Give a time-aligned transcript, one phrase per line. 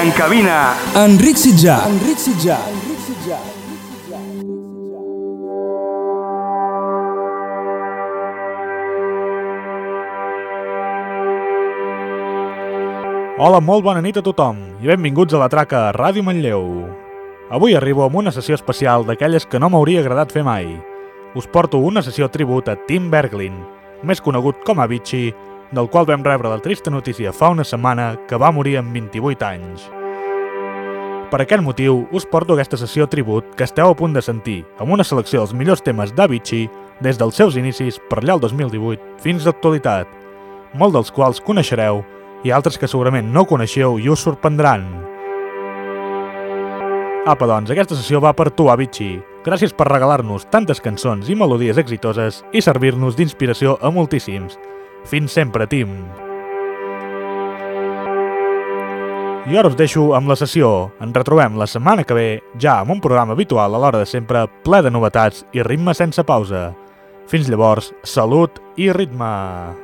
[0.00, 1.74] En cabina, Enric Sitjà.
[1.90, 2.56] Enric Sitjà.
[2.72, 3.36] Enric Sitjà.
[13.36, 16.64] Hola, molt bona nit a tothom i benvinguts a la traca Ràdio Manlleu.
[17.52, 20.78] Avui arribo amb una sessió especial d'aquelles que no m'hauria agradat fer mai.
[21.36, 23.60] Us porto una sessió tribut a Tim Berglin,
[24.00, 25.34] més conegut com a Avicii,
[25.74, 29.46] del qual vam rebre la trista notícia fa una setmana que va morir amb 28
[29.46, 29.84] anys.
[31.30, 34.94] Per aquest motiu, us porto aquesta sessió tribut que esteu a punt de sentir, amb
[34.94, 36.68] una selecció dels millors temes d'Avicii
[37.02, 40.06] des dels seus inicis per allà el 2018 fins l'actualitat,
[40.78, 42.04] molt dels quals coneixereu
[42.44, 44.86] i altres que segurament no coneixeu i us sorprendran.
[47.26, 49.16] Apa, doncs, aquesta sessió va per tu, Avicii.
[49.44, 54.58] Gràcies per regalar-nos tantes cançons i melodies exitoses i servir-nos d'inspiració a moltíssims.
[55.04, 55.96] Fins sempre, Tim!
[59.44, 60.70] I ara us deixo amb la sessió.
[61.04, 64.46] Ens retrobem la setmana que ve, ja amb un programa habitual a l'hora de sempre,
[64.64, 66.70] ple de novetats i ritme sense pausa.
[67.28, 69.83] Fins llavors, salut i ritme!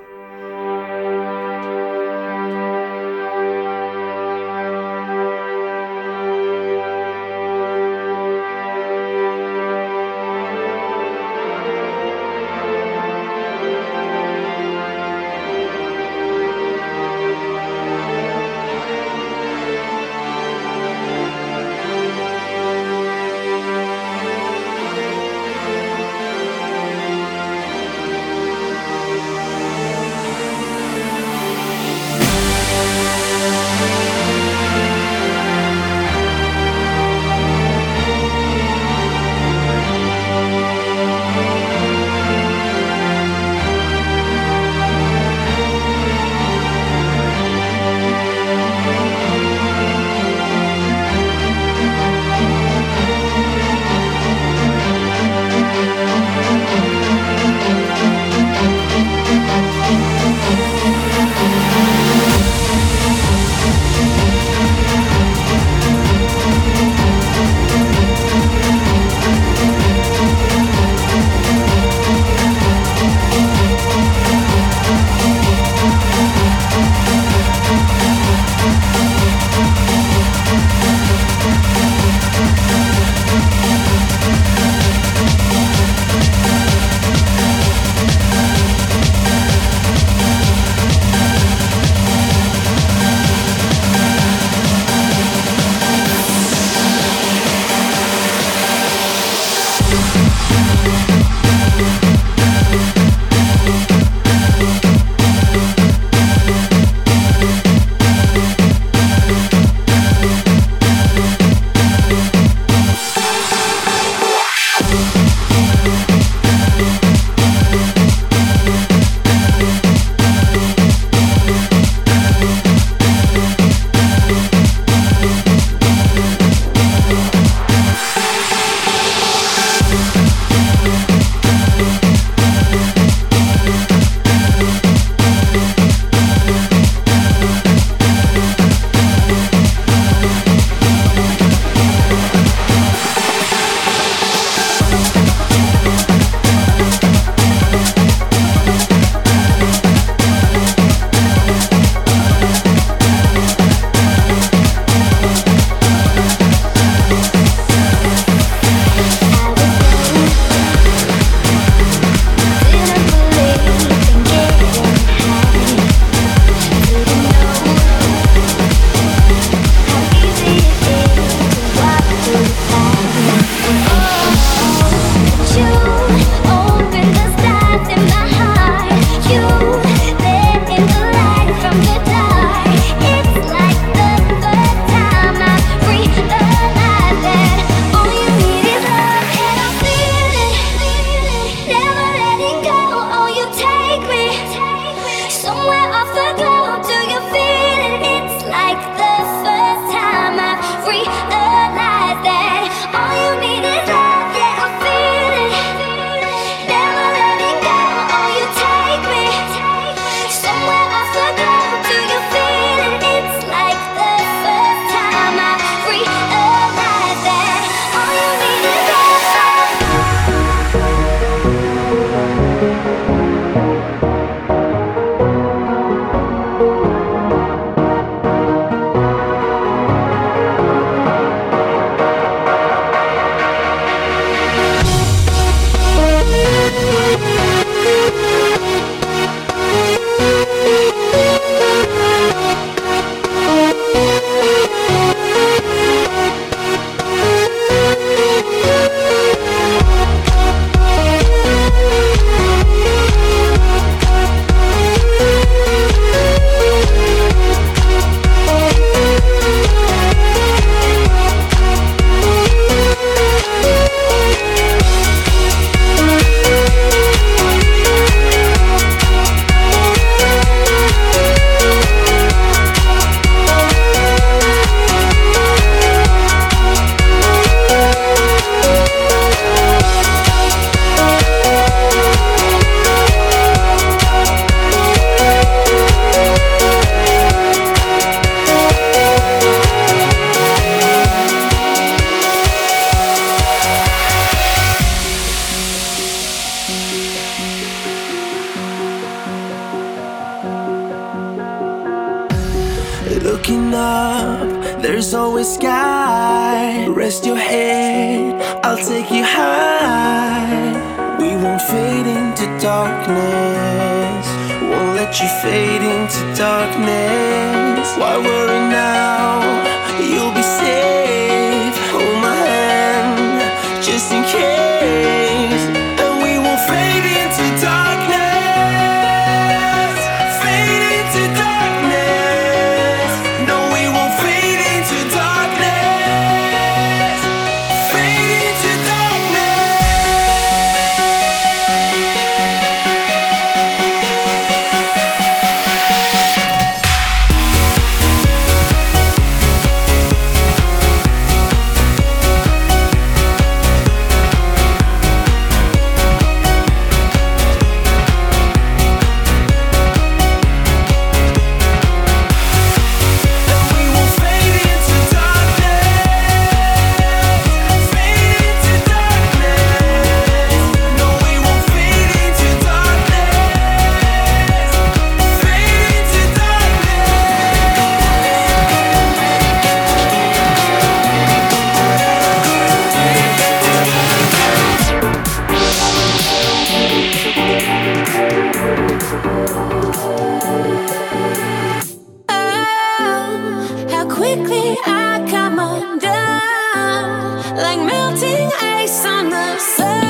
[397.56, 400.09] like melting ice on the sun.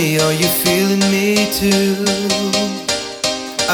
[0.00, 1.26] me, are you feeling me
[1.60, 1.94] too?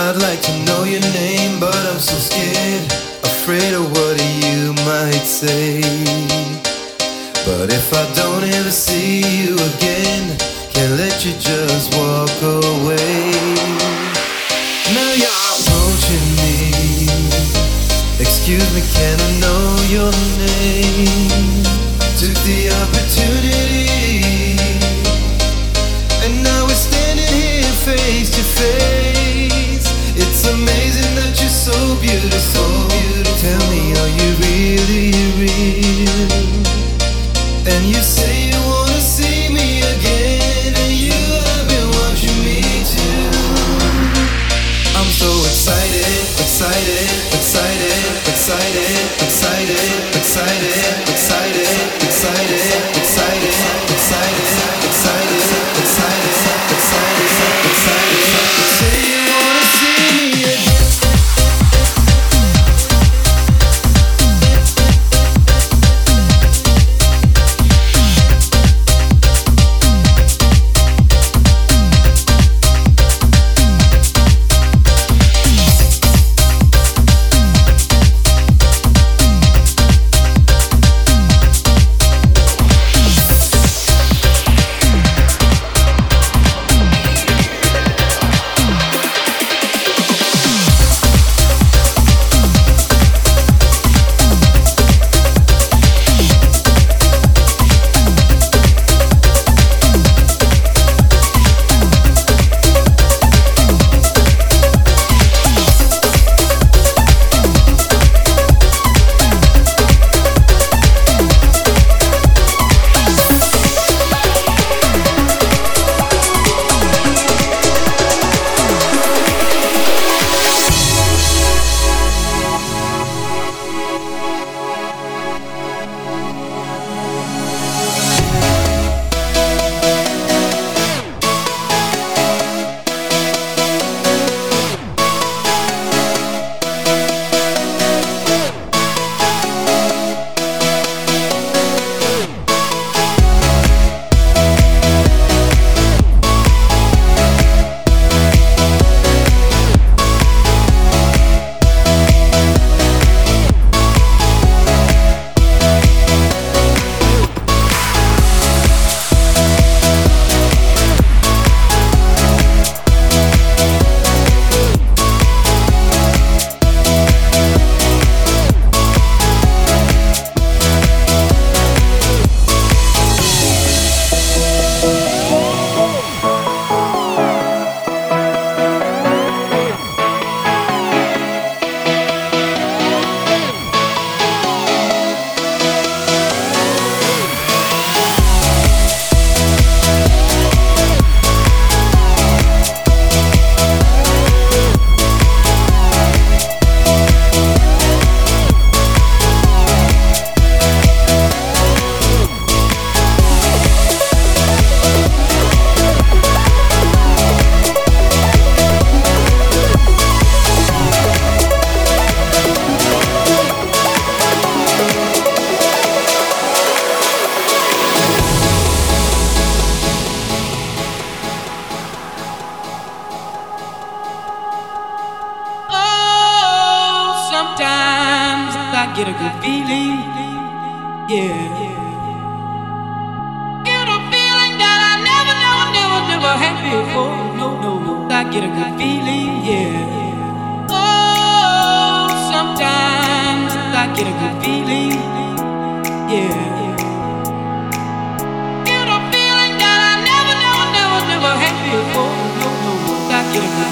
[0.04, 2.84] I'd like to know your name, but I'm so scared,
[3.30, 5.80] afraid of what you might say.
[7.46, 10.24] But if I don't ever see you again,
[10.74, 13.20] can't let you just walk away.
[14.96, 16.54] Now you're approaching me.
[18.24, 19.64] Excuse me, can I know
[19.96, 20.12] your
[20.42, 21.62] name?
[22.20, 23.76] Took the opportunity.
[28.59, 29.86] face.
[30.16, 32.72] It's amazing that you're so beautiful.
[33.44, 36.66] Tell me, are you really, real?
[37.72, 38.15] And you.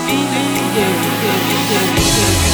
[0.07, 0.51] Feeling.
[0.75, 0.93] Yeah,
[1.25, 1.39] yeah,
[1.71, 2.54] yeah, yeah.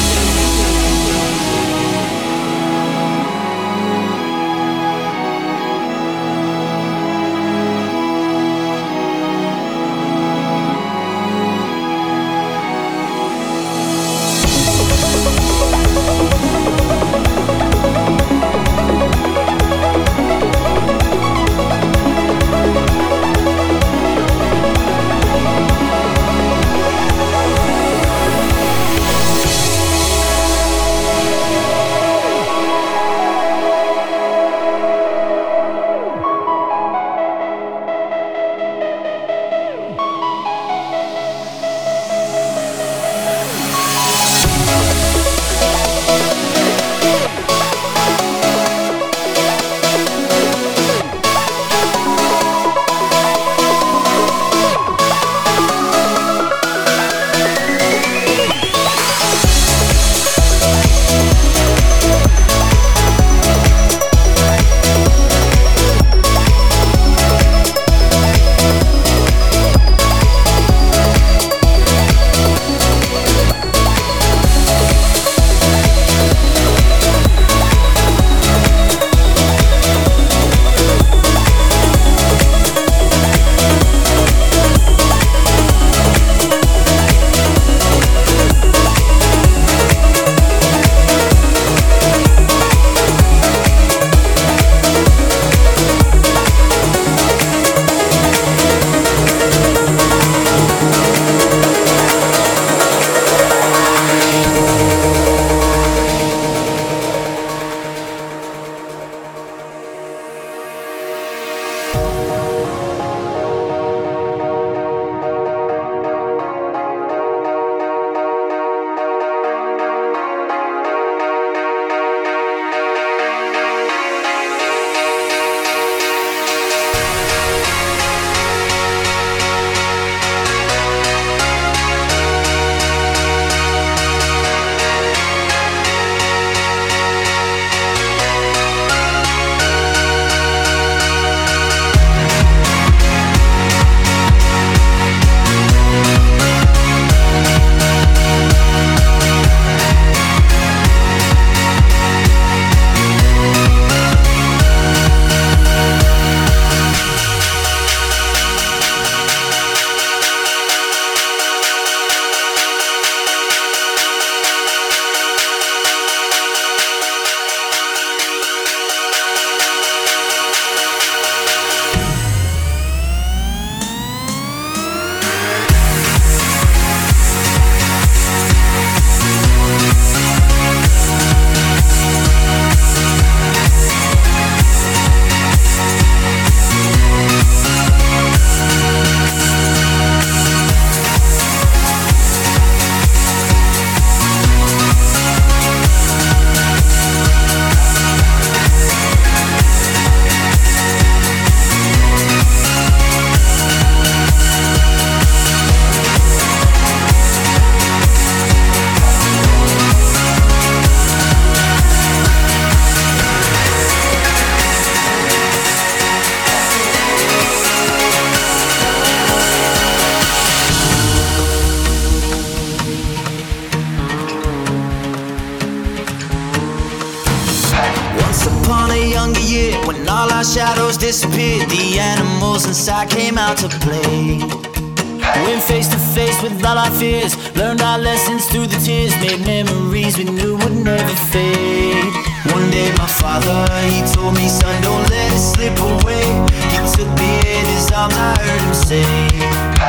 [243.41, 246.25] Father, he told me, son, don't let it slip away.
[246.71, 249.05] He took me in his arms, I heard him say,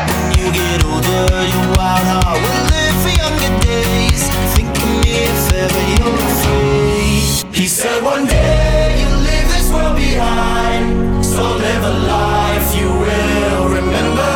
[0.09, 4.23] When you get older, your wild heart will live for younger days.
[4.55, 7.55] Think of me if ever you're afraid.
[7.55, 11.25] He said, One day you'll leave this world behind.
[11.25, 14.33] So live a life you will remember.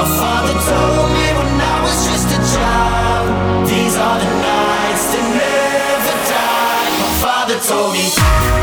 [0.00, 3.68] My father told me when I was just a child.
[3.68, 4.47] These are the
[7.68, 8.57] told me.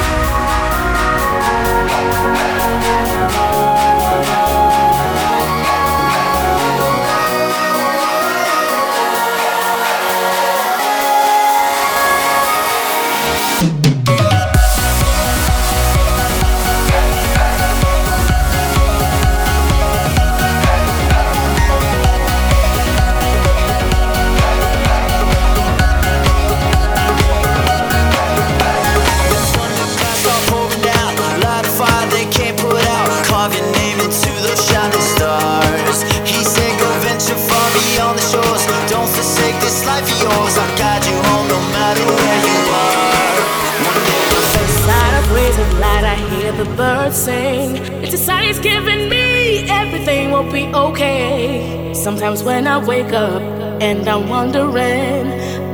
[46.58, 47.76] the birds sing.
[48.04, 51.94] It's a sign it's giving me everything will be okay.
[51.94, 53.42] Sometimes when I wake up
[53.82, 55.26] and I'm wondering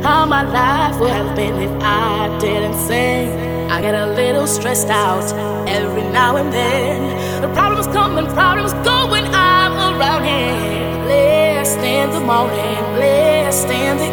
[0.01, 3.29] how my life would have been if I didn't sing,
[3.69, 5.31] I get a little stressed out
[5.67, 7.41] every now and then.
[7.41, 11.03] The problems come and problems go when I'm around here.
[11.05, 14.10] Blessed in the morning, blessed in the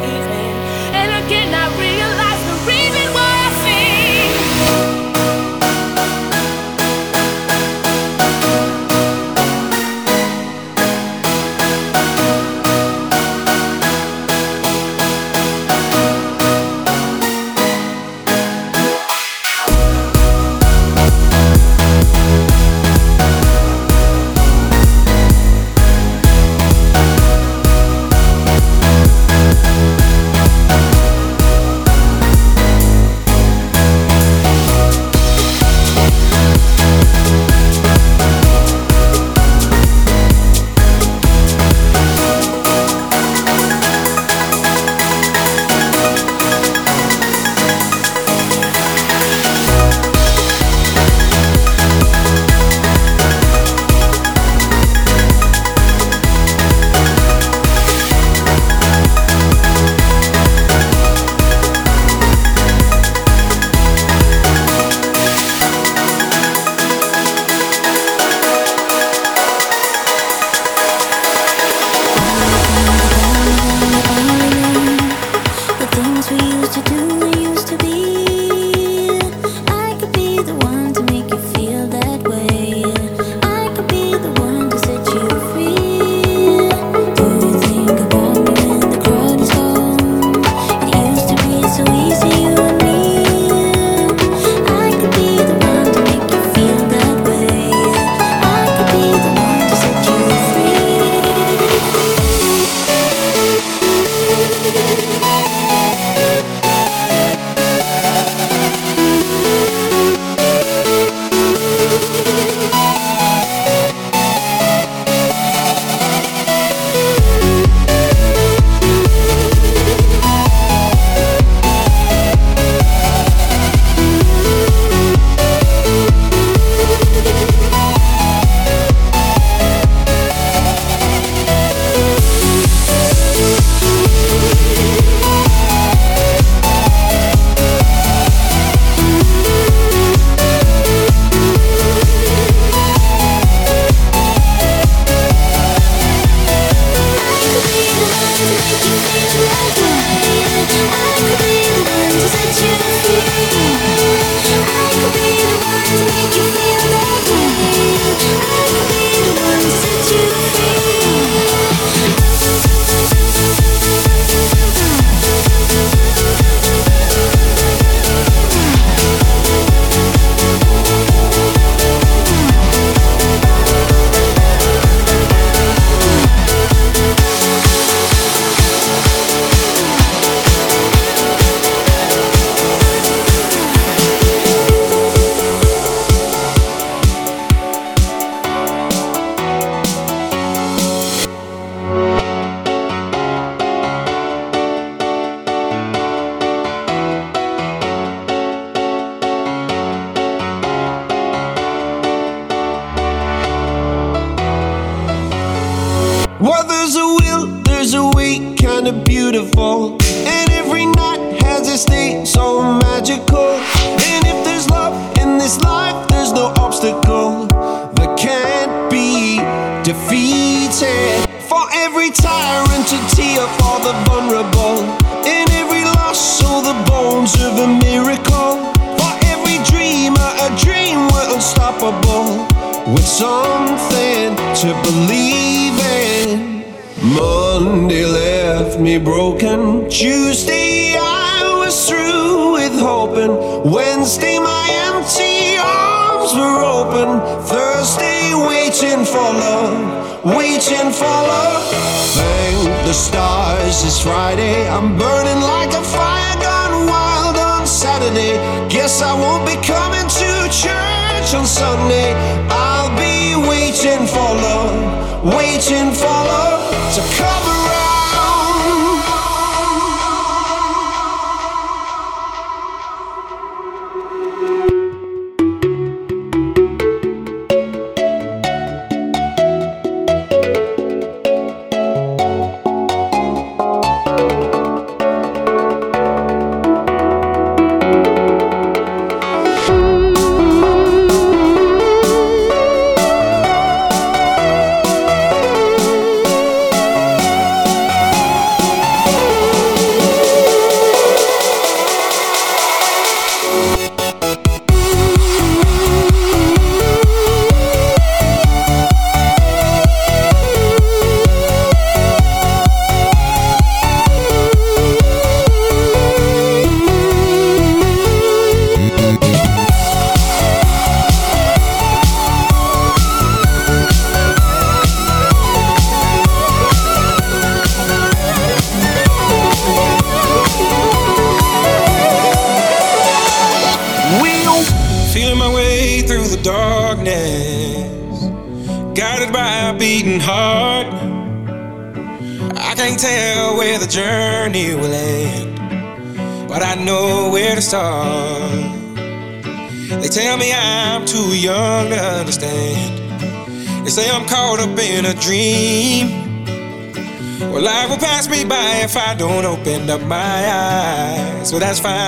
[361.69, 362.08] that's fine